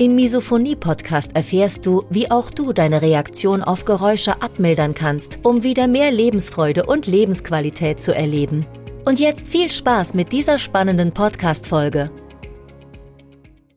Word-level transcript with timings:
Im 0.00 0.14
Misophonie-Podcast 0.14 1.36
erfährst 1.36 1.84
du, 1.84 2.04
wie 2.08 2.30
auch 2.30 2.50
du 2.50 2.72
deine 2.72 3.02
Reaktion 3.02 3.62
auf 3.62 3.84
Geräusche 3.84 4.40
abmildern 4.40 4.94
kannst, 4.94 5.40
um 5.42 5.62
wieder 5.62 5.88
mehr 5.88 6.10
Lebensfreude 6.10 6.86
und 6.86 7.06
Lebensqualität 7.06 8.00
zu 8.00 8.14
erleben. 8.14 8.64
Und 9.04 9.20
jetzt 9.20 9.46
viel 9.46 9.70
Spaß 9.70 10.14
mit 10.14 10.32
dieser 10.32 10.58
spannenden 10.58 11.12
Podcast-Folge. 11.12 12.10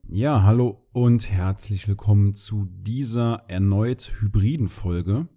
Ja, 0.08 0.44
hallo 0.44 0.78
und 0.94 1.30
herzlich 1.30 1.90
willkommen 1.90 2.36
zu 2.36 2.70
dieser 2.72 3.44
erneut 3.50 4.14
hybriden 4.22 4.70
Folge. 4.70 5.28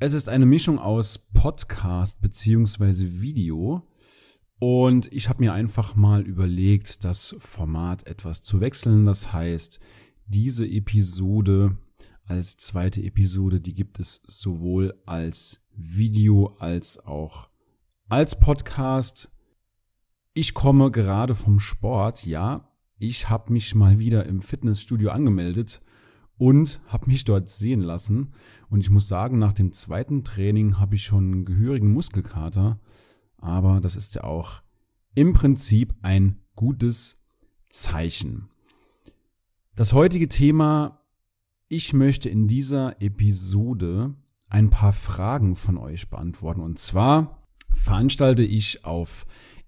Es 0.00 0.12
ist 0.12 0.28
eine 0.28 0.44
Mischung 0.44 0.78
aus 0.78 1.16
Podcast 1.32 2.20
beziehungsweise 2.20 3.22
Video. 3.22 3.88
Und 4.58 5.10
ich 5.14 5.30
habe 5.30 5.42
mir 5.42 5.54
einfach 5.54 5.96
mal 5.96 6.20
überlegt, 6.20 7.04
das 7.04 7.34
Format 7.38 8.06
etwas 8.06 8.42
zu 8.42 8.60
wechseln. 8.60 9.06
Das 9.06 9.32
heißt, 9.32 9.80
diese 10.30 10.64
Episode 10.64 11.76
als 12.24 12.56
zweite 12.56 13.02
Episode, 13.02 13.60
die 13.60 13.74
gibt 13.74 13.98
es 13.98 14.22
sowohl 14.26 14.94
als 15.04 15.60
Video 15.74 16.54
als 16.60 17.04
auch 17.04 17.48
als 18.08 18.38
Podcast. 18.38 19.28
Ich 20.32 20.54
komme 20.54 20.92
gerade 20.92 21.34
vom 21.34 21.58
Sport, 21.58 22.24
ja. 22.24 22.72
Ich 22.98 23.28
habe 23.28 23.52
mich 23.52 23.74
mal 23.74 23.98
wieder 23.98 24.26
im 24.26 24.40
Fitnessstudio 24.40 25.10
angemeldet 25.10 25.80
und 26.38 26.80
habe 26.86 27.06
mich 27.06 27.24
dort 27.24 27.48
sehen 27.48 27.80
lassen. 27.80 28.32
Und 28.68 28.80
ich 28.82 28.90
muss 28.90 29.08
sagen, 29.08 29.38
nach 29.38 29.52
dem 29.52 29.72
zweiten 29.72 30.22
Training 30.22 30.78
habe 30.78 30.94
ich 30.94 31.04
schon 31.04 31.32
einen 31.32 31.44
gehörigen 31.44 31.92
Muskelkater. 31.92 32.78
Aber 33.36 33.80
das 33.80 33.96
ist 33.96 34.14
ja 34.14 34.22
auch 34.22 34.62
im 35.14 35.32
Prinzip 35.32 35.92
ein 36.02 36.36
gutes 36.54 37.18
Zeichen. 37.68 38.48
Das 39.80 39.94
heutige 39.94 40.28
Thema, 40.28 41.00
ich 41.68 41.94
möchte 41.94 42.28
in 42.28 42.48
dieser 42.48 43.00
Episode 43.00 44.14
ein 44.50 44.68
paar 44.68 44.92
Fragen 44.92 45.56
von 45.56 45.78
euch 45.78 46.10
beantworten. 46.10 46.60
Und 46.60 46.78
zwar 46.78 47.48
veranstalte 47.72 48.42
ich 48.42 48.84
auf 48.84 49.24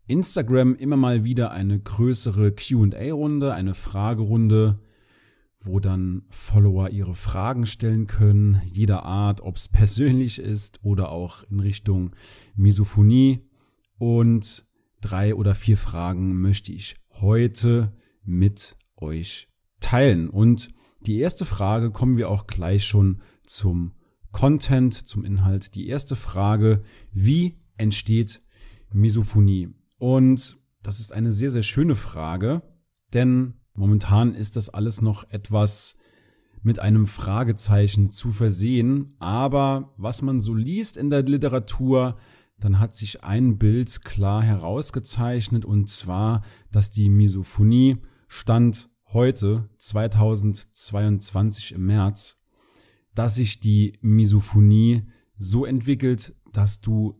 Instagram 0.06 0.74
immer 0.74 0.98
mal 0.98 1.24
wieder 1.24 1.50
eine 1.52 1.80
größere 1.80 2.52
QA-Runde, 2.52 3.54
eine 3.54 3.72
Fragerunde 3.72 4.80
wo 5.62 5.80
dann 5.80 6.24
Follower 6.28 6.90
ihre 6.90 7.14
Fragen 7.14 7.64
stellen 7.64 8.06
können, 8.06 8.60
jeder 8.66 9.04
Art, 9.04 9.40
ob 9.40 9.56
es 9.56 9.68
persönlich 9.68 10.38
ist 10.38 10.80
oder 10.82 11.10
auch 11.10 11.42
in 11.50 11.58
Richtung 11.58 12.14
Misophonie. 12.54 13.48
Und 13.96 14.66
drei 15.00 15.34
oder 15.34 15.54
vier 15.54 15.78
Fragen 15.78 16.38
möchte 16.38 16.70
ich 16.70 16.96
heute 17.12 17.96
mit 18.24 18.76
euch 18.96 19.48
teilen. 19.82 20.30
Und 20.30 20.70
die 21.00 21.18
erste 21.18 21.44
Frage 21.44 21.90
kommen 21.90 22.16
wir 22.16 22.30
auch 22.30 22.46
gleich 22.46 22.86
schon 22.86 23.20
zum 23.44 23.92
Content, 24.30 24.94
zum 24.94 25.24
Inhalt. 25.24 25.74
Die 25.74 25.88
erste 25.88 26.16
Frage, 26.16 26.82
wie 27.12 27.58
entsteht 27.76 28.40
Misophonie? 28.92 29.74
Und 29.98 30.58
das 30.82 31.00
ist 31.00 31.12
eine 31.12 31.32
sehr, 31.32 31.50
sehr 31.50 31.62
schöne 31.62 31.94
Frage, 31.94 32.62
denn 33.12 33.54
Momentan 33.74 34.34
ist 34.34 34.56
das 34.56 34.68
alles 34.68 35.00
noch 35.00 35.28
etwas 35.30 35.96
mit 36.62 36.78
einem 36.78 37.06
Fragezeichen 37.06 38.10
zu 38.10 38.30
versehen, 38.30 39.14
aber 39.18 39.94
was 39.96 40.22
man 40.22 40.40
so 40.40 40.54
liest 40.54 40.96
in 40.96 41.10
der 41.10 41.22
Literatur, 41.22 42.16
dann 42.60 42.78
hat 42.78 42.94
sich 42.94 43.24
ein 43.24 43.58
Bild 43.58 44.04
klar 44.04 44.42
herausgezeichnet 44.42 45.64
und 45.64 45.88
zwar, 45.88 46.42
dass 46.70 46.90
die 46.90 47.08
Misophonie 47.08 47.96
stand 48.28 48.90
heute 49.12 49.68
2022 49.78 51.72
im 51.72 51.86
März, 51.86 52.40
dass 53.14 53.34
sich 53.34 53.60
die 53.60 53.98
Misophonie 54.00 55.02
so 55.36 55.64
entwickelt, 55.64 56.34
dass 56.52 56.80
du 56.80 57.18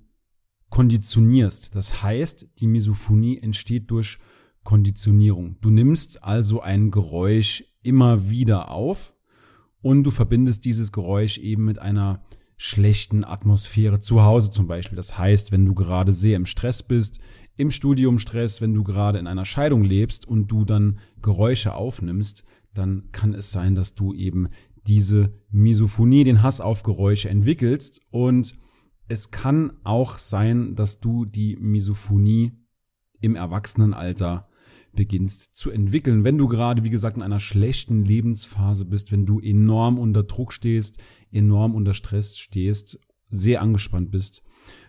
konditionierst. 0.71 1.75
Das 1.75 2.03
heißt, 2.03 2.49
die 2.59 2.67
Misophonie 2.67 3.39
entsteht 3.39 3.91
durch 3.91 4.19
Konditionierung. 4.65 5.57
Du 5.61 5.71
nimmst 5.71 6.23
also 6.25 6.61
ein 6.61 6.91
Geräusch 6.91 7.65
immer 7.83 8.31
wieder 8.31 8.71
auf 8.71 9.15
und 9.83 10.05
du 10.05 10.11
verbindest 10.11 10.65
dieses 10.65 10.93
Geräusch 10.93 11.39
eben 11.39 11.65
mit 11.65 11.79
einer 11.79 12.23
schlechten 12.57 13.25
Atmosphäre 13.25 13.99
zu 13.99 14.23
Hause 14.23 14.51
zum 14.51 14.69
Beispiel. 14.69 14.97
Das 14.97 15.19
heißt, 15.19 15.51
wenn 15.51 15.67
du 15.67 15.75
gerade 15.75 16.13
sehr 16.13 16.37
im 16.37 16.47
Stress 16.47 16.83
bist, 16.83 17.19
im 17.57 17.71
Studium 17.71 18.19
Stress, 18.19 18.61
wenn 18.61 18.75
du 18.75 18.83
gerade 18.83 19.19
in 19.19 19.27
einer 19.27 19.45
Scheidung 19.45 19.85
lebst 19.85 20.27
und 20.27 20.49
du 20.49 20.65
dann 20.65 20.99
Geräusche 21.21 21.75
aufnimmst, 21.75 22.45
dann 22.75 23.11
kann 23.13 23.35
es 23.35 23.53
sein, 23.53 23.75
dass 23.75 23.95
du 23.95 24.15
eben 24.15 24.49
diese 24.87 25.33
Misophonie, 25.51 26.25
den 26.25 26.43
Hass 26.43 26.61
auf 26.61 26.83
Geräusche 26.83 27.29
entwickelst 27.29 28.01
und 28.11 28.57
es 29.09 29.31
kann 29.31 29.73
auch 29.85 30.19
sein, 30.19 30.75
dass 30.75 31.01
du 31.01 31.25
die 31.25 31.57
Misophonie 31.57 32.53
im 33.21 33.37
Erwachsenenalter 33.37 34.49
beginnst 34.95 35.55
zu 35.57 35.71
entwickeln. 35.71 36.25
Wenn 36.25 36.39
du 36.39 36.49
gerade, 36.49 36.85
wie 36.85 36.91
gesagt, 36.91 37.17
in 37.17 37.23
einer 37.23 37.41
schlechten 37.41 38.05
Lebensphase 38.05 38.85
bist, 38.85 39.13
wenn 39.13 39.27
du 39.27 39.41
enorm 39.41 39.99
unter 39.99 40.23
Druck 40.23 40.53
stehst, 40.53 40.99
enorm 41.31 41.75
unter 41.75 41.95
Stress 41.95 42.39
stehst, 42.39 42.99
sehr 43.31 43.63
angespannt 43.63 44.11
bist. 44.11 44.43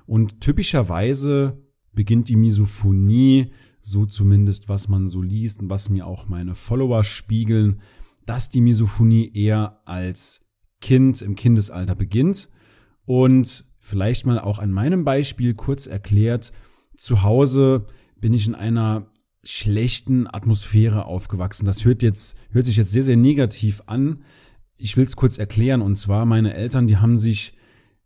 Und 0.06 0.42
typischerweise 0.42 1.62
beginnt 1.94 2.30
die 2.30 2.36
Misophonie, 2.36 3.52
so 3.82 4.06
zumindest 4.06 4.70
was 4.70 4.88
man 4.88 5.08
so 5.08 5.22
liest 5.22 5.62
und 5.62 5.70
was 5.70 5.90
mir 5.90 6.08
auch 6.08 6.28
meine 6.28 6.56
Follower 6.56 7.04
spiegeln, 7.04 7.82
dass 8.26 8.50
die 8.50 8.62
Misophonie 8.62 9.32
eher 9.34 9.82
als 9.86 10.42
Kind 10.82 11.22
im 11.22 11.36
Kindesalter 11.36 11.96
beginnt. 11.96 12.50
Und 13.06 13.66
vielleicht 13.80 14.26
mal 14.26 14.40
auch 14.40 14.60
an 14.60 14.72
meinem 14.72 15.04
Beispiel 15.04 15.54
kurz 15.54 15.88
erklärt, 15.88 16.52
zu 16.96 17.24
Hause 17.24 17.88
bin 18.16 18.34
ich 18.34 18.48
in 18.48 18.56
einer 18.56 19.08
schlechten 19.44 20.28
Atmosphäre 20.28 21.06
aufgewachsen. 21.06 21.66
Das 21.66 21.84
hört 21.84 22.02
jetzt, 22.02 22.38
hört 22.52 22.66
sich 22.66 22.78
jetzt 22.78 22.92
sehr, 22.92 23.04
sehr 23.04 23.18
negativ 23.18 23.84
an. 23.86 24.24
Ich 24.78 24.96
will 24.96 25.06
es 25.06 25.18
kurz 25.18 25.38
erklären. 25.38 25.82
Und 25.82 25.98
zwar 25.98 26.26
meine 26.26 26.54
Eltern, 26.54 26.88
die 26.88 26.98
haben 26.98 27.20
sich 27.20 27.54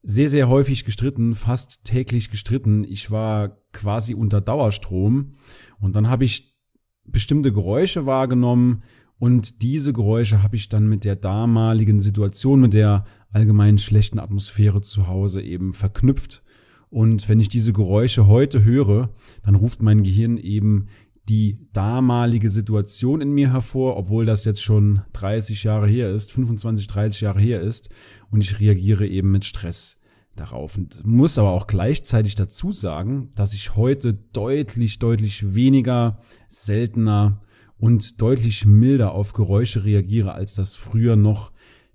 sehr, 0.02 0.30
sehr 0.30 0.50
häufig 0.50 0.86
gestritten, 0.86 1.36
fast 1.36 1.84
täglich 1.84 2.32
gestritten. 2.32 2.84
Ich 2.84 3.12
war 3.12 3.58
quasi 3.78 4.14
unter 4.14 4.42
Dauerstrom. 4.42 5.36
Und 5.80 5.96
dann 5.96 6.10
habe 6.10 6.26
ich 6.26 6.58
bestimmte 7.06 7.54
Geräusche 7.54 8.06
wahrgenommen. 8.06 8.84
Und 9.20 9.62
diese 9.62 9.94
Geräusche 9.94 10.44
habe 10.44 10.56
ich 10.56 10.70
dann 10.70 10.88
mit 10.88 11.04
der 11.04 11.16
damaligen 11.16 12.02
Situation, 12.02 12.60
mit 12.60 12.74
der 12.74 13.06
allgemein 13.32 13.78
schlechten 13.78 14.20
Atmosphäre 14.20 14.82
zu 14.82 15.08
Hause 15.08 15.42
eben 15.42 15.74
verknüpft. 15.74 16.44
Und 16.90 17.28
wenn 17.28 17.40
ich 17.40 17.50
diese 17.50 17.74
Geräusche 17.74 18.28
heute 18.28 18.64
höre, 18.64 19.10
dann 19.44 19.56
ruft 19.56 19.82
mein 19.82 20.04
Gehirn 20.04 20.38
eben 20.38 20.88
die 21.28 21.58
damalige 21.74 22.50
Situation 22.50 23.20
in 23.22 23.32
mir 23.32 23.52
hervor, 23.52 23.98
obwohl 23.98 24.26
das 24.26 24.46
jetzt 24.46 24.64
schon 24.64 25.02
30 25.14 25.64
Jahre 25.64 25.88
her 25.88 26.12
ist, 26.12 26.32
25, 26.32 26.88
30 26.88 27.22
Jahre 27.22 27.42
her 27.42 27.62
ist 27.62 27.90
und 28.32 28.44
ich 28.44 28.60
reagiere 28.62 29.06
eben 29.06 29.32
mit 29.32 29.44
Stress 29.44 30.00
darauf 30.40 30.78
und 30.78 31.06
muss 31.06 31.38
aber 31.38 31.52
auch 31.52 31.68
gleichzeitig 31.68 32.36
dazu 32.36 32.72
sagen, 32.72 33.30
dass 33.36 33.54
ich 33.54 33.76
heute 33.76 34.14
deutlich, 34.14 35.00
deutlich 35.00 35.54
weniger, 35.54 36.20
seltener 36.48 37.42
und 37.78 38.22
deutlich 38.22 38.66
milder 38.66 39.12
auf 39.12 39.34
Geräusche 39.34 39.84
reagiere, 39.84 40.34
als 40.34 40.56
das 40.56 40.76
früher 40.76 41.16
noch 41.16 41.52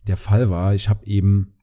der 0.06 0.16
Fall 0.16 0.50
war. 0.50 0.74
Ich 0.74 0.88
habe 0.88 1.06
eben 1.06 1.54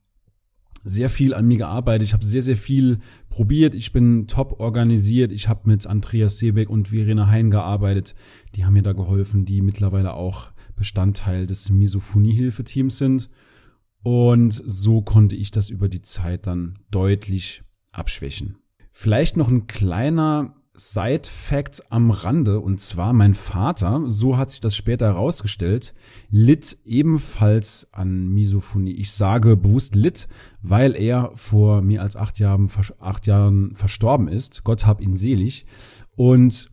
sehr 0.84 1.10
viel 1.10 1.34
an 1.34 1.48
mir 1.48 1.58
gearbeitet. 1.58 2.08
Ich 2.08 2.14
habe 2.14 2.26
sehr, 2.26 2.42
sehr 2.42 2.58
viel 2.58 3.00
probiert. 3.30 3.74
Ich 3.74 3.92
bin 3.92 4.28
top 4.28 4.60
organisiert. 4.60 5.32
Ich 5.32 5.48
habe 5.48 5.70
mit 5.70 5.86
Andreas 5.86 6.38
Seebeck 6.38 6.70
und 6.70 6.90
Verena 6.90 7.28
Hein 7.28 7.52
gearbeitet. 7.52 8.16
Die 8.56 8.66
haben 8.66 8.74
mir 8.74 8.84
da 8.84 8.94
geholfen, 8.94 9.46
die 9.46 9.62
mittlerweile 9.62 10.14
auch 10.14 10.52
Bestandteil 10.76 11.46
des 11.46 11.70
Misophonie-Hilfeteams 11.70 12.98
sind. 12.98 13.30
Und 14.04 14.62
so 14.66 15.02
konnte 15.02 15.36
ich 15.36 15.52
das 15.52 15.70
über 15.70 15.90
die 15.90 16.02
Zeit 16.02 16.48
dann 16.48 16.80
deutlich 16.92 17.64
abschwächen. 17.92 18.58
Vielleicht 18.92 19.38
noch 19.38 19.50
ein 19.50 19.68
kleiner 19.68 20.56
Side-Fact 20.80 21.92
am 21.92 22.10
Rande, 22.12 22.60
und 22.62 22.80
zwar 22.80 23.12
mein 23.12 23.34
Vater, 23.34 24.04
so 24.08 24.38
hat 24.38 24.52
sich 24.52 24.62
das 24.62 24.76
später 24.76 25.08
herausgestellt, 25.08 25.94
litt 26.30 26.78
ebenfalls 26.86 27.90
an 27.92 28.30
Misophonie. 28.30 28.94
Ich 28.94 29.12
sage 29.12 29.58
bewusst 29.58 29.96
litt, 29.96 30.28
weil 30.62 30.96
er 30.96 31.32
vor 31.36 31.82
mehr 31.82 32.02
als 32.02 32.16
acht 32.16 32.40
Jahren, 32.40 32.70
acht 33.00 33.28
Jahren 33.28 33.76
verstorben 33.76 34.28
ist. 34.30 34.64
Gott 34.64 34.86
hab 34.86 35.02
ihn 35.02 35.16
selig. 35.16 35.66
Und 36.16 36.70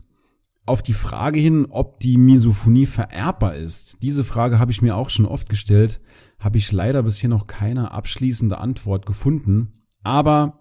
auf 0.67 0.83
die 0.83 0.93
Frage 0.93 1.39
hin, 1.39 1.67
ob 1.69 1.99
die 1.99 2.17
Misophonie 2.17 2.85
vererbbar 2.85 3.55
ist, 3.55 4.03
diese 4.03 4.23
Frage 4.23 4.59
habe 4.59 4.71
ich 4.71 4.81
mir 4.81 4.95
auch 4.95 5.09
schon 5.09 5.25
oft 5.25 5.49
gestellt, 5.49 6.01
habe 6.39 6.57
ich 6.57 6.71
leider 6.71 7.03
bisher 7.03 7.29
noch 7.29 7.47
keine 7.47 7.91
abschließende 7.91 8.57
Antwort 8.57 9.05
gefunden. 9.05 9.71
Aber 10.03 10.59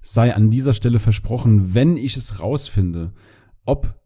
sei 0.00 0.34
an 0.34 0.50
dieser 0.50 0.72
Stelle 0.72 0.98
versprochen, 0.98 1.74
wenn 1.74 1.96
ich 1.96 2.16
es 2.16 2.40
rausfinde, 2.40 3.12
ob 3.64 4.00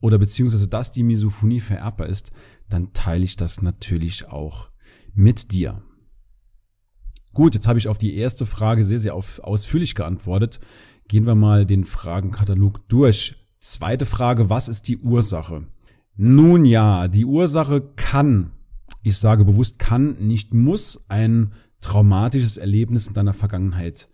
oder 0.00 0.18
beziehungsweise 0.18 0.68
dass 0.68 0.92
die 0.92 1.02
Misophonie 1.02 1.60
vererbbar 1.60 2.08
ist, 2.08 2.32
dann 2.68 2.92
teile 2.92 3.24
ich 3.24 3.36
das 3.36 3.62
natürlich 3.62 4.28
auch 4.28 4.70
mit 5.14 5.52
dir. 5.52 5.82
Gut, 7.32 7.54
jetzt 7.54 7.68
habe 7.68 7.78
ich 7.78 7.86
auf 7.86 7.98
die 7.98 8.16
erste 8.16 8.44
Frage 8.44 8.84
sehr, 8.84 8.98
sehr 8.98 9.14
auf, 9.14 9.38
ausführlich 9.40 9.94
geantwortet. 9.94 10.58
Gehen 11.06 11.26
wir 11.26 11.34
mal 11.34 11.64
den 11.64 11.84
Fragenkatalog 11.84 12.88
durch. 12.88 13.36
Zweite 13.60 14.06
Frage, 14.06 14.48
was 14.48 14.68
ist 14.68 14.88
die 14.88 14.96
Ursache? 14.96 15.64
Nun 16.16 16.64
ja, 16.64 17.08
die 17.08 17.26
Ursache 17.26 17.82
kann, 17.94 18.52
ich 19.02 19.18
sage 19.18 19.44
bewusst 19.44 19.78
kann, 19.78 20.16
nicht 20.18 20.54
muss 20.54 21.04
ein 21.08 21.52
traumatisches 21.82 22.56
Erlebnis 22.56 23.06
in 23.06 23.12
deiner 23.12 23.34
Vergangenheit 23.34 24.08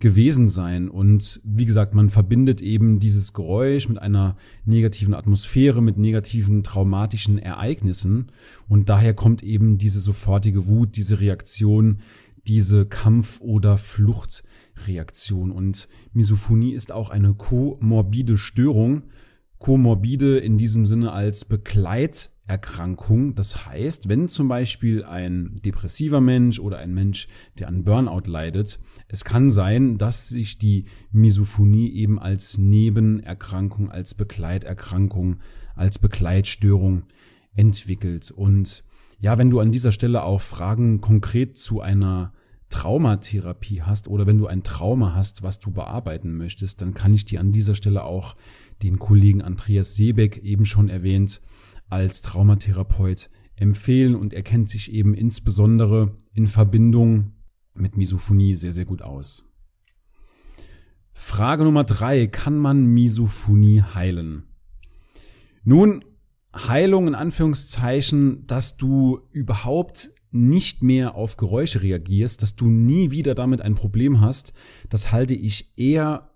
gewesen 0.00 0.50
sein. 0.50 0.90
Und 0.90 1.40
wie 1.44 1.64
gesagt, 1.64 1.94
man 1.94 2.10
verbindet 2.10 2.60
eben 2.60 3.00
dieses 3.00 3.32
Geräusch 3.32 3.88
mit 3.88 3.98
einer 3.98 4.36
negativen 4.66 5.14
Atmosphäre, 5.14 5.80
mit 5.82 5.96
negativen 5.96 6.62
traumatischen 6.62 7.38
Ereignissen. 7.38 8.30
Und 8.68 8.90
daher 8.90 9.14
kommt 9.14 9.42
eben 9.42 9.78
diese 9.78 10.00
sofortige 10.00 10.66
Wut, 10.66 10.96
diese 10.96 11.20
Reaktion, 11.20 12.00
diese 12.46 12.86
Kampf- 12.86 13.40
oder 13.40 13.78
Fluchtreaktion. 13.78 15.50
Und 15.50 15.88
Misophonie 16.12 16.72
ist 16.72 16.92
auch 16.92 17.10
eine 17.10 17.34
komorbide 17.34 18.38
Störung. 18.38 19.04
Komorbide 19.58 20.38
in 20.38 20.56
diesem 20.56 20.86
Sinne 20.86 21.12
als 21.12 21.44
Begleit 21.44 22.30
Erkrankung. 22.50 23.36
Das 23.36 23.66
heißt, 23.66 24.08
wenn 24.08 24.28
zum 24.28 24.48
Beispiel 24.48 25.04
ein 25.04 25.54
depressiver 25.64 26.20
Mensch 26.20 26.58
oder 26.58 26.78
ein 26.78 26.92
Mensch, 26.92 27.28
der 27.58 27.68
an 27.68 27.84
Burnout 27.84 28.28
leidet, 28.28 28.80
es 29.06 29.24
kann 29.24 29.50
sein, 29.50 29.98
dass 29.98 30.28
sich 30.28 30.58
die 30.58 30.86
Misophonie 31.12 31.92
eben 31.92 32.18
als 32.18 32.58
Nebenerkrankung, 32.58 33.88
als 33.92 34.14
Begleiterkrankung, 34.14 35.36
als 35.76 36.00
Begleitstörung 36.00 37.04
entwickelt. 37.54 38.32
Und 38.32 38.82
ja, 39.20 39.38
wenn 39.38 39.50
du 39.50 39.60
an 39.60 39.70
dieser 39.70 39.92
Stelle 39.92 40.22
auch 40.22 40.40
Fragen 40.40 41.00
konkret 41.00 41.58
zu 41.58 41.80
einer 41.80 42.32
Traumatherapie 42.70 43.82
hast 43.82 44.08
oder 44.08 44.26
wenn 44.26 44.38
du 44.38 44.46
ein 44.46 44.62
Trauma 44.62 45.14
hast, 45.14 45.42
was 45.42 45.58
du 45.58 45.70
bearbeiten 45.70 46.36
möchtest, 46.36 46.80
dann 46.80 46.94
kann 46.94 47.12
ich 47.12 47.24
dir 47.24 47.40
an 47.40 47.52
dieser 47.52 47.74
Stelle 47.74 48.04
auch 48.04 48.36
den 48.82 48.98
Kollegen 48.98 49.42
Andreas 49.42 49.94
Seebeck 49.94 50.38
eben 50.38 50.64
schon 50.64 50.88
erwähnt 50.88 51.40
als 51.88 52.22
Traumatherapeut 52.22 53.28
empfehlen 53.56 54.14
und 54.14 54.32
er 54.32 54.42
kennt 54.42 54.70
sich 54.70 54.90
eben 54.90 55.12
insbesondere 55.12 56.16
in 56.32 56.46
Verbindung 56.46 57.32
mit 57.74 57.96
Misophonie 57.96 58.54
sehr, 58.54 58.72
sehr 58.72 58.86
gut 58.86 59.02
aus. 59.02 59.44
Frage 61.12 61.64
Nummer 61.64 61.84
drei. 61.84 62.26
Kann 62.26 62.56
man 62.56 62.86
Misophonie 62.86 63.82
heilen? 63.82 64.44
Nun, 65.64 66.04
Heilung 66.54 67.08
in 67.08 67.14
Anführungszeichen, 67.14 68.46
dass 68.46 68.76
du 68.76 69.20
überhaupt 69.32 70.10
nicht 70.32 70.82
mehr 70.82 71.14
auf 71.14 71.36
Geräusche 71.36 71.82
reagierst, 71.82 72.42
dass 72.42 72.56
du 72.56 72.66
nie 72.66 73.10
wieder 73.10 73.34
damit 73.34 73.60
ein 73.60 73.74
Problem 73.74 74.20
hast, 74.20 74.52
das 74.88 75.12
halte 75.12 75.34
ich 75.34 75.72
eher 75.76 76.30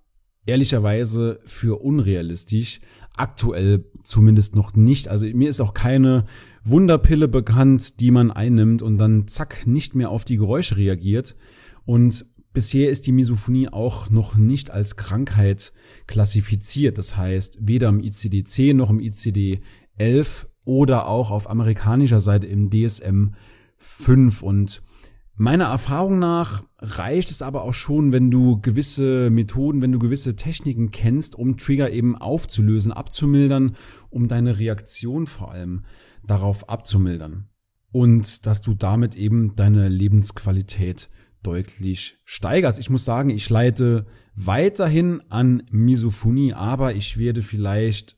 ehrlicherweise 0.47 1.41
für 1.45 1.81
unrealistisch, 1.81 2.81
aktuell 3.17 3.85
zumindest 4.03 4.55
noch 4.55 4.75
nicht. 4.75 5.09
Also 5.09 5.27
mir 5.27 5.49
ist 5.49 5.61
auch 5.61 5.75
keine 5.75 6.27
Wunderpille 6.65 7.29
bekannt, 7.29 8.01
die 8.01 8.11
man 8.11 8.31
einnimmt 8.31 8.83
und 8.83 8.99
dann 8.99 9.29
zack 9.29 9.67
nicht 9.67 9.95
mehr 9.95 10.11
auf 10.11 10.25
die 10.25 10.37
Geräusche 10.37 10.77
reagiert. 10.77 11.37
Und 11.87 12.27
bisher 12.53 12.91
ist 12.91 13.07
die 13.07 13.13
Misophonie 13.13 13.69
auch 13.69 14.11
noch 14.11 14.37
nicht 14.37 14.71
als 14.71 14.97
Krankheit 14.97 15.73
klassifiziert. 16.07 16.99
Das 16.99 17.17
heißt, 17.17 17.59
weder 17.63 17.89
im 17.89 18.01
ICD-10 18.01 18.75
noch 18.75 18.91
im 18.91 19.01
ICD-11 19.99 20.47
oder 20.65 21.09
auch 21.09 21.31
auf 21.31 21.49
amerikanischer 21.49 22.21
Seite 22.21 22.47
im 22.47 22.71
DSM 22.71 23.35
5 23.79 24.43
und 24.43 24.83
Meiner 25.37 25.65
Erfahrung 25.65 26.21
nach 26.21 26.63
reicht 26.79 27.29
es 27.33 27.43
aber 27.43 27.63
auch 27.63 27.75
schon, 27.75 28.13
wenn 28.13 28.31
du 28.31 28.61
gewisse 28.61 29.31
Methoden, 29.31 29.83
wenn 29.83 29.91
du 29.91 29.99
gewisse 29.99 30.37
Techniken 30.37 30.93
kennst, 30.93 31.35
um 31.35 31.57
Trigger 31.57 31.91
eben 31.91 32.17
aufzulösen, 32.17 32.93
abzumildern, 32.93 33.75
um 34.11 34.29
deine 34.29 34.61
Reaktion 34.61 35.27
vor 35.27 35.51
allem 35.51 35.83
darauf 36.25 36.69
abzumildern. 36.69 37.49
Und 37.91 38.47
dass 38.47 38.61
du 38.61 38.75
damit 38.75 39.17
eben 39.17 39.57
deine 39.57 39.89
Lebensqualität 39.89 41.09
deutlich 41.43 42.17
steigerst. 42.25 42.79
Ich 42.79 42.89
muss 42.89 43.05
sagen, 43.05 43.31
ich 43.31 43.51
leite 43.51 44.07
weiterhin 44.37 45.21
an 45.31 45.65
Misophonie, 45.71 46.55
aber 46.55 46.95
ich 46.95 47.19
werde 47.19 47.43
vielleicht 47.43 48.17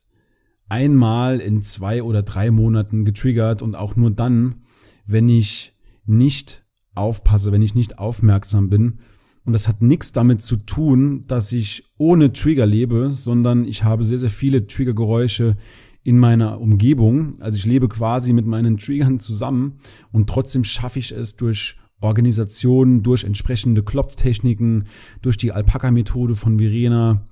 einmal 0.69 1.41
in 1.41 1.63
zwei 1.63 2.03
oder 2.03 2.23
drei 2.23 2.51
Monaten 2.51 3.05
getriggert 3.05 3.63
und 3.63 3.75
auch 3.75 3.97
nur 3.97 4.11
dann, 4.11 4.63
wenn 5.07 5.29
ich 5.29 5.75
nicht 6.07 6.65
aufpasse, 6.95 7.53
wenn 7.53 7.63
ich 7.63 7.75
nicht 7.75 7.99
aufmerksam 7.99 8.69
bin. 8.69 8.99
Und 9.45 9.53
das 9.53 9.69
hat 9.69 9.81
nichts 9.81 10.13
damit 10.13 10.43
zu 10.43 10.57
tun, 10.57 11.25
dass 11.29 11.53
ich 11.53 11.85
ohne 11.99 12.33
Trigger 12.33 12.67
lebe, 12.67 13.11
sondern 13.11 13.65
ich 13.65 13.85
habe 13.85 14.03
sehr, 14.03 14.19
sehr 14.19 14.31
viele 14.31 14.67
Triggergeräusche 14.67 15.57
in 16.03 16.19
meiner 16.19 16.61
Umgebung. 16.61 17.41
Also 17.41 17.57
ich 17.59 17.67
lebe 17.67 17.89
quasi 17.89 18.33
mit 18.33 18.47
meinen 18.47 18.79
Triggern 18.79 19.21
zusammen 19.21 19.79
und 20.11 20.29
trotzdem 20.29 20.65
schaffe 20.65 20.99
ich 20.99 21.13
es 21.13 21.37
durch 21.37 21.77
Organisation, 22.01 23.03
durch 23.03 23.25
entsprechende 23.25 23.83
Klopftechniken, 23.83 24.85
durch 25.23 25.37
die 25.37 25.53
Alpaka-Methode 25.53 26.37
von 26.37 26.59
Verena, 26.59 27.27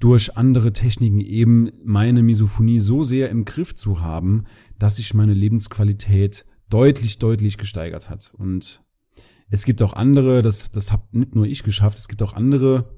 durch 0.00 0.36
andere 0.36 0.72
Techniken 0.72 1.20
eben 1.20 1.70
meine 1.84 2.22
Misophonie 2.22 2.80
so 2.80 3.02
sehr 3.02 3.30
im 3.30 3.44
Griff 3.44 3.74
zu 3.74 4.00
haben, 4.00 4.44
dass 4.78 4.96
sich 4.96 5.14
meine 5.14 5.34
Lebensqualität 5.34 6.44
deutlich, 6.68 7.18
deutlich 7.18 7.58
gesteigert 7.58 8.10
hat. 8.10 8.32
Und 8.36 8.82
es 9.50 9.64
gibt 9.64 9.82
auch 9.82 9.92
andere, 9.92 10.42
das, 10.42 10.70
das 10.70 10.92
habe 10.92 11.04
nicht 11.12 11.34
nur 11.34 11.46
ich 11.46 11.62
geschafft, 11.62 11.98
es 11.98 12.08
gibt 12.08 12.22
auch 12.22 12.32
andere, 12.32 12.90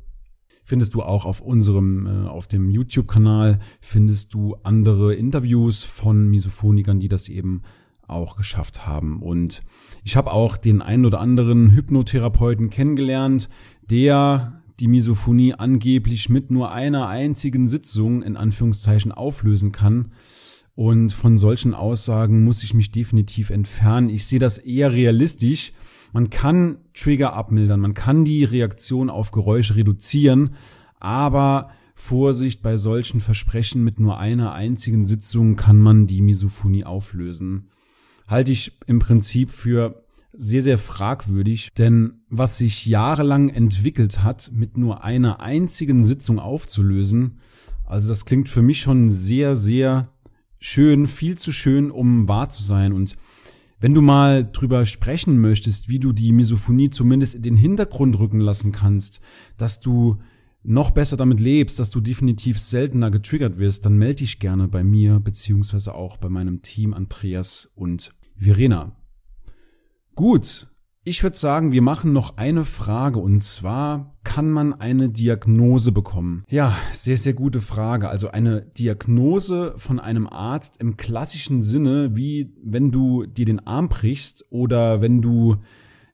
findest 0.64 0.94
du 0.94 1.02
auch 1.02 1.26
auf 1.26 1.40
unserem, 1.40 2.06
äh, 2.06 2.28
auf 2.28 2.48
dem 2.48 2.70
YouTube-Kanal, 2.70 3.60
findest 3.80 4.34
du 4.34 4.56
andere 4.62 5.14
Interviews 5.14 5.82
von 5.82 6.28
Misophonikern, 6.28 7.00
die 7.00 7.08
das 7.08 7.28
eben 7.28 7.62
auch 8.08 8.36
geschafft 8.36 8.86
haben. 8.86 9.22
Und 9.22 9.62
ich 10.04 10.16
habe 10.16 10.32
auch 10.32 10.56
den 10.56 10.82
einen 10.82 11.06
oder 11.06 11.20
anderen 11.20 11.70
Hypnotherapeuten 11.72 12.70
kennengelernt, 12.70 13.48
der 13.82 14.62
die 14.80 14.88
Misophonie 14.88 15.54
angeblich 15.54 16.28
mit 16.28 16.50
nur 16.50 16.72
einer 16.72 17.08
einzigen 17.08 17.66
Sitzung 17.66 18.22
in 18.22 18.36
Anführungszeichen 18.36 19.12
auflösen 19.12 19.72
kann. 19.72 20.12
Und 20.74 21.12
von 21.12 21.38
solchen 21.38 21.74
Aussagen 21.74 22.44
muss 22.44 22.62
ich 22.62 22.74
mich 22.74 22.90
definitiv 22.90 23.50
entfernen. 23.50 24.10
Ich 24.10 24.26
sehe 24.26 24.38
das 24.38 24.58
eher 24.58 24.92
realistisch, 24.92 25.72
man 26.12 26.30
kann 26.30 26.78
Trigger 26.94 27.32
abmildern, 27.32 27.80
man 27.80 27.94
kann 27.94 28.24
die 28.24 28.44
Reaktion 28.44 29.10
auf 29.10 29.32
Geräusche 29.32 29.76
reduzieren, 29.76 30.54
aber 31.00 31.70
Vorsicht 31.94 32.62
bei 32.62 32.76
solchen 32.76 33.20
Versprechen 33.20 33.82
mit 33.82 33.98
nur 33.98 34.18
einer 34.18 34.52
einzigen 34.52 35.06
Sitzung 35.06 35.56
kann 35.56 35.80
man 35.80 36.06
die 36.06 36.20
Misophonie 36.20 36.84
auflösen. 36.84 37.70
Halte 38.28 38.52
ich 38.52 38.72
im 38.86 38.98
Prinzip 38.98 39.50
für 39.50 40.05
sehr, 40.36 40.62
sehr 40.62 40.78
fragwürdig, 40.78 41.70
denn 41.76 42.20
was 42.28 42.58
sich 42.58 42.86
jahrelang 42.86 43.48
entwickelt 43.48 44.22
hat, 44.22 44.50
mit 44.52 44.76
nur 44.76 45.04
einer 45.04 45.40
einzigen 45.40 46.04
Sitzung 46.04 46.38
aufzulösen, 46.38 47.38
also 47.86 48.08
das 48.08 48.24
klingt 48.24 48.48
für 48.48 48.62
mich 48.62 48.80
schon 48.80 49.08
sehr, 49.10 49.54
sehr 49.56 50.08
schön, 50.58 51.06
viel 51.06 51.38
zu 51.38 51.52
schön, 51.52 51.90
um 51.90 52.28
wahr 52.28 52.50
zu 52.50 52.62
sein. 52.62 52.92
Und 52.92 53.16
wenn 53.78 53.94
du 53.94 54.02
mal 54.02 54.48
drüber 54.50 54.84
sprechen 54.86 55.38
möchtest, 55.40 55.88
wie 55.88 56.00
du 56.00 56.12
die 56.12 56.32
Misophonie 56.32 56.90
zumindest 56.90 57.34
in 57.34 57.42
den 57.42 57.56
Hintergrund 57.56 58.18
rücken 58.18 58.40
lassen 58.40 58.72
kannst, 58.72 59.20
dass 59.56 59.80
du 59.80 60.18
noch 60.64 60.90
besser 60.90 61.16
damit 61.16 61.38
lebst, 61.38 61.78
dass 61.78 61.90
du 61.90 62.00
definitiv 62.00 62.58
seltener 62.58 63.12
getriggert 63.12 63.58
wirst, 63.58 63.86
dann 63.86 63.96
melde 63.96 64.16
dich 64.16 64.40
gerne 64.40 64.66
bei 64.66 64.82
mir 64.82 65.20
beziehungsweise 65.20 65.94
auch 65.94 66.16
bei 66.16 66.28
meinem 66.28 66.62
Team 66.62 66.92
Andreas 66.92 67.70
und 67.76 68.12
Verena. 68.36 68.96
Gut, 70.16 70.66
Ich 71.04 71.22
würde 71.22 71.36
sagen, 71.36 71.70
wir 71.72 71.82
machen 71.82 72.14
noch 72.14 72.38
eine 72.38 72.64
Frage 72.64 73.18
und 73.18 73.44
zwar, 73.44 74.16
kann 74.24 74.50
man 74.50 74.72
eine 74.72 75.10
Diagnose 75.10 75.92
bekommen? 75.92 76.42
Ja, 76.48 76.74
sehr, 76.92 77.18
sehr 77.18 77.34
gute 77.34 77.60
Frage. 77.60 78.08
Also 78.08 78.30
eine 78.30 78.62
Diagnose 78.62 79.74
von 79.76 80.00
einem 80.00 80.26
Arzt 80.26 80.78
im 80.78 80.96
klassischen 80.96 81.62
Sinne, 81.62 82.16
wie 82.16 82.52
wenn 82.64 82.90
du 82.90 83.26
dir 83.26 83.44
den 83.44 83.64
Arm 83.66 83.88
brichst 83.90 84.46
oder 84.50 85.00
wenn 85.02 85.20
du 85.20 85.58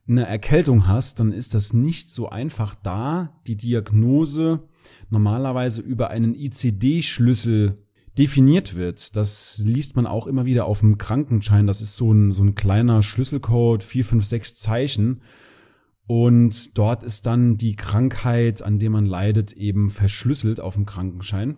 eine 0.05 0.27
Erkältung 0.27 0.85
hast, 0.87 1.21
dann 1.21 1.31
ist 1.31 1.55
das 1.55 1.71
nicht 1.71 2.11
so 2.11 2.29
einfach 2.29 2.75
da, 2.75 3.41
die 3.47 3.55
Diagnose 3.55 4.67
normalerweise 5.09 5.81
über 5.81 6.09
einen 6.09 6.35
ICD-Schlüssel 6.35 7.77
definiert 8.17 8.75
wird. 8.75 9.15
Das 9.15 9.57
liest 9.65 9.95
man 9.95 10.05
auch 10.05 10.27
immer 10.27 10.45
wieder 10.45 10.65
auf 10.65 10.79
dem 10.79 10.97
Krankenschein. 10.97 11.67
Das 11.67 11.81
ist 11.81 11.95
so 11.95 12.11
ein, 12.11 12.31
so 12.31 12.43
ein 12.43 12.55
kleiner 12.55 13.01
Schlüsselcode, 13.01 13.83
vier, 13.83 14.05
fünf, 14.05 14.25
sechs 14.25 14.55
Zeichen. 14.55 15.21
Und 16.05 16.77
dort 16.77 17.03
ist 17.03 17.25
dann 17.25 17.57
die 17.57 17.75
Krankheit, 17.75 18.61
an 18.61 18.77
der 18.77 18.89
man 18.89 19.05
leidet, 19.05 19.53
eben 19.53 19.89
verschlüsselt 19.89 20.59
auf 20.59 20.75
dem 20.75 20.85
Krankenschein. 20.85 21.57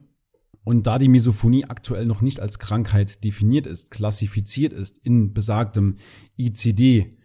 Und 0.64 0.88
da 0.88 0.98
die 0.98 1.10
Misophonie 1.10 1.66
aktuell 1.66 2.06
noch 2.06 2.22
nicht 2.22 2.40
als 2.40 2.58
Krankheit 2.58 3.24
definiert 3.24 3.68
ist, 3.68 3.92
klassifiziert 3.92 4.74
ist 4.74 4.98
in 4.98 5.34
besagtem 5.34 5.98
ICD, 6.38 7.18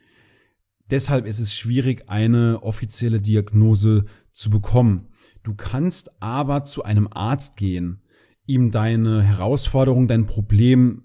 deshalb 0.91 1.27
ist 1.27 1.39
es 1.39 1.55
schwierig, 1.55 2.09
eine 2.09 2.63
offizielle 2.63 3.21
Diagnose 3.21 4.05
zu 4.33 4.51
bekommen. 4.51 5.09
Du 5.43 5.55
kannst 5.55 6.23
aber 6.23 6.65
zu 6.65 6.83
einem 6.83 7.09
Arzt 7.11 7.57
gehen 7.57 8.03
ihm 8.51 8.71
deine 8.71 9.23
Herausforderung, 9.23 10.09
dein 10.09 10.27
Problem 10.27 11.03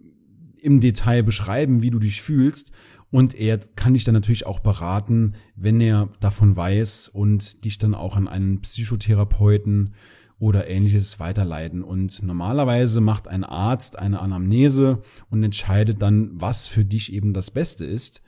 im 0.58 0.80
Detail 0.80 1.22
beschreiben, 1.22 1.82
wie 1.82 1.92
du 1.92 2.00
dich 2.00 2.22
fühlst. 2.22 2.72
Und 3.12 3.36
er 3.36 3.60
kann 3.60 3.94
dich 3.94 4.04
dann 4.04 4.16
natürlich 4.16 4.46
auch 4.46 4.60
beraten, 4.60 5.36
wenn 5.56 5.80
er 5.80 6.10
davon 6.20 6.58
weiß 6.58 7.08
und 7.08 7.64
dich 7.64 7.78
dann 7.78 7.94
auch 7.94 8.18
an 8.18 8.28
einen 8.28 8.62
Psychotherapeuten 8.62 9.94
oder 10.40 10.68
ähnliches 10.68 11.20
weiterleiten. 11.20 11.84
Und 11.84 12.24
normalerweise 12.24 13.00
macht 13.00 13.28
ein 13.28 13.44
Arzt 13.44 13.98
eine 13.98 14.20
Anamnese 14.20 15.02
und 15.30 15.44
entscheidet 15.44 16.02
dann, 16.02 16.32
was 16.34 16.68
für 16.68 16.84
dich 16.84 17.14
eben 17.14 17.34
das 17.34 17.52
Beste 17.52 17.86
ist. 17.86 18.22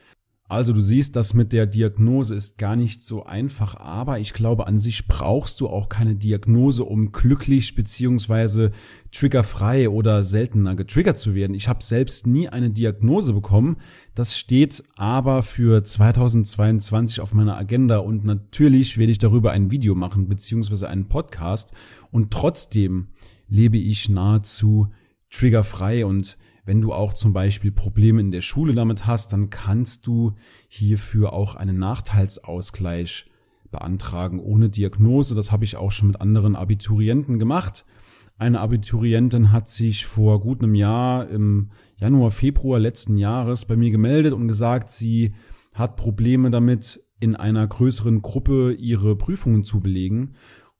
Also 0.50 0.72
du 0.72 0.80
siehst, 0.80 1.18
das 1.18 1.34
mit 1.34 1.52
der 1.52 1.66
Diagnose 1.66 2.34
ist 2.34 2.58
gar 2.58 2.78
nicht 2.78 3.04
so 3.04 3.26
einfach, 3.26 3.76
aber 3.76 4.20
ich 4.20 4.32
glaube, 4.32 4.66
an 4.66 4.78
sich 4.78 5.06
brauchst 5.06 5.60
du 5.60 5.68
auch 5.68 5.90
keine 5.90 6.16
Diagnose, 6.16 6.86
um 6.86 7.12
glücklich 7.12 7.76
beziehungsweise 7.76 8.72
triggerfrei 9.12 9.90
oder 9.90 10.24
seltener 10.24 10.76
getriggert 10.76 11.18
zu 11.18 11.36
werden. 11.36 11.54
Ich 11.54 11.68
habe 11.68 11.84
selbst 11.84 12.28
nie 12.28 12.48
eine 12.48 12.70
Diagnose 12.70 13.34
bekommen. 13.34 13.76
Das 14.16 14.38
steht 14.38 14.86
aber 14.96 15.44
für 15.44 15.84
2022 15.84 17.20
auf 17.20 17.34
meiner 17.34 17.58
Agenda 17.58 17.98
und 17.98 18.24
natürlich 18.24 18.98
werde 18.98 19.12
ich 19.12 19.20
darüber 19.20 19.52
ein 19.52 19.70
Video 19.70 19.96
machen 19.96 20.30
beziehungsweise 20.30 20.88
einen 20.88 21.10
Podcast 21.10 21.74
und 22.10 22.32
trotzdem 22.32 23.10
lebe 23.50 23.78
ich 23.78 24.08
nahezu 24.08 24.88
triggerfrei 25.30 26.06
und 26.06 26.38
wenn 26.68 26.82
du 26.82 26.92
auch 26.92 27.14
zum 27.14 27.32
Beispiel 27.32 27.72
Probleme 27.72 28.20
in 28.20 28.30
der 28.30 28.42
Schule 28.42 28.76
damit 28.76 29.08
hast, 29.08 29.32
dann 29.32 29.50
kannst 29.50 30.06
du 30.06 30.34
hierfür 30.68 31.32
auch 31.32 31.56
einen 31.56 31.80
Nachteilsausgleich 31.80 33.32
beantragen 33.72 34.42
ohne 34.42 34.70
Diagnose. 34.70 35.34
Das 35.34 35.54
habe 35.54 35.64
ich 35.64 35.78
auch 35.78 35.92
schon 35.92 36.10
mit 36.10 36.20
anderen 36.20 36.58
Abiturienten 36.58 37.40
gemacht. 37.40 37.86
Eine 38.38 38.60
Abiturientin 38.60 39.54
hat 39.54 39.70
sich 39.70 40.06
vor 40.06 40.42
gut 40.42 40.62
einem 40.62 40.76
Jahr 40.76 41.30
im 41.30 41.70
Januar, 41.96 42.32
Februar 42.32 42.80
letzten 42.80 43.16
Jahres 43.16 43.64
bei 43.64 43.78
mir 43.78 43.90
gemeldet 43.90 44.34
und 44.34 44.50
gesagt, 44.50 44.92
sie 44.92 45.36
hat 45.74 45.96
Probleme 45.96 46.50
damit, 46.50 47.02
in 47.20 47.36
einer 47.36 47.66
größeren 47.66 48.22
Gruppe 48.22 48.74
ihre 48.74 49.16
Prüfungen 49.16 49.64
zu 49.64 49.80
belegen 49.80 50.36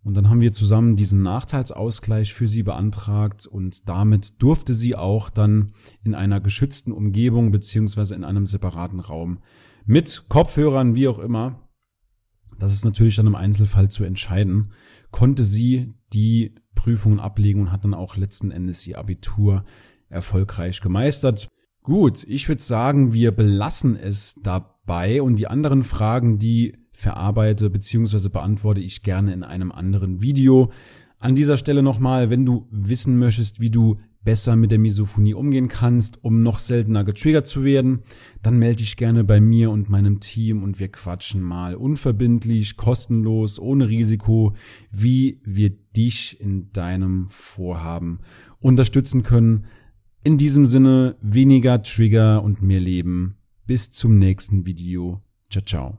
und 0.08 0.14
dann 0.14 0.30
haben 0.30 0.40
wir 0.40 0.54
zusammen 0.54 0.96
diesen 0.96 1.22
Nachteilsausgleich 1.22 2.34
für 2.34 2.48
sie 2.48 2.64
beantragt 2.64 3.46
und 3.46 3.90
damit 3.90 4.42
durfte 4.42 4.74
sie 4.74 4.96
auch 4.96 5.30
dann 5.30 5.74
in 6.02 6.16
einer 6.16 6.40
geschützten 6.40 6.94
Umgebung 6.94 7.52
beziehungsweise 7.52 8.16
in 8.16 8.24
einem 8.24 8.46
separaten 8.46 9.02
Raum 9.02 9.40
mit 9.86 10.24
Kopfhörern, 10.30 10.96
wie 10.96 11.10
auch 11.10 11.20
immer, 11.20 11.68
das 12.58 12.72
ist 12.72 12.86
natürlich 12.86 13.18
dann 13.18 13.28
im 13.28 13.36
Einzelfall 13.36 13.90
zu 13.90 14.06
entscheiden, 14.06 14.72
konnte 15.12 15.44
sie 15.44 15.94
die 16.14 16.56
Prüfungen 16.74 17.20
ablegen 17.20 17.64
und 17.64 17.72
hat 17.74 17.84
dann 17.84 17.94
auch 17.94 18.16
letzten 18.16 18.50
Endes 18.50 18.88
ihr 18.88 19.00
Abitur 19.00 19.66
erfolgreich 20.08 20.80
gemeistert. 20.80 21.50
Gut, 21.84 22.24
ich 22.24 22.48
würde 22.48 22.64
sagen, 22.64 23.12
wir 23.12 23.34
belassen 23.34 23.98
es 23.98 24.36
dabei 24.42 25.22
und 25.22 25.36
die 25.36 25.48
anderen 25.48 25.84
Fragen, 25.84 26.40
die 26.40 26.78
verarbeite 26.98 27.70
bzw. 27.70 28.30
beantworte 28.30 28.82
ich 28.82 29.04
gerne 29.04 29.32
in 29.32 29.44
einem 29.44 29.72
anderen 29.72 30.22
Video. 30.22 30.72
An 31.20 31.36
dieser 31.36 31.58
Stelle 31.58 31.84
nochmal, 31.84 32.30
wenn 32.30 32.46
du 32.46 32.68
wissen 32.72 33.20
möchtest, 33.20 33.60
wie 33.60 33.70
du 33.70 34.00
besser 34.24 34.56
mit 34.56 34.72
der 34.72 34.80
Misophonie 34.80 35.36
umgehen 35.36 35.68
kannst, 35.68 36.24
um 36.24 36.42
noch 36.42 36.60
seltener 36.60 37.04
getriggert 37.04 37.48
zu 37.48 37.64
werden, 37.64 38.00
dann 38.42 38.58
melde 38.58 38.78
dich 38.78 38.98
gerne 38.98 39.24
bei 39.24 39.40
mir 39.40 39.70
und 39.72 39.90
meinem 39.90 40.20
Team 40.20 40.64
und 40.64 40.80
wir 40.80 40.90
quatschen 40.90 41.42
mal 41.42 41.76
unverbindlich, 41.76 42.78
kostenlos, 42.78 43.60
ohne 43.60 43.88
Risiko, 43.88 44.54
wie 44.92 45.40
wir 45.46 45.70
dich 45.70 46.42
in 46.42 46.72
deinem 46.74 47.30
Vorhaben 47.30 48.20
unterstützen 48.60 49.24
können. 49.24 49.66
In 50.24 50.38
diesem 50.38 50.66
Sinne 50.66 51.16
weniger 51.22 51.82
Trigger 51.84 52.44
und 52.44 52.62
mehr 52.62 52.82
Leben. 52.82 53.38
Bis 53.66 53.92
zum 53.92 54.18
nächsten 54.18 54.66
Video. 54.66 55.22
Ciao, 55.50 55.64
ciao. 55.64 55.98